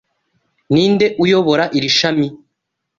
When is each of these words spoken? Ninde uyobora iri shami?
Ninde 0.73 1.05
uyobora 1.23 1.63
iri 1.77 1.89
shami? 1.97 2.27